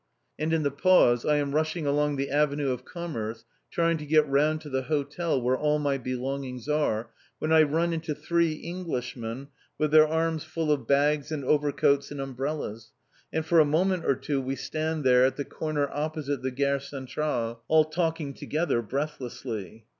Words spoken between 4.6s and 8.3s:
to the hotel where all my belongings are, when I run into